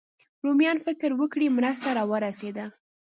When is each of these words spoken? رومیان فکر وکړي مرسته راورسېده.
رومیان 0.45 0.77
فکر 0.85 1.09
وکړي 1.15 1.47
مرسته 1.57 1.87
راورسېده. 1.97 2.65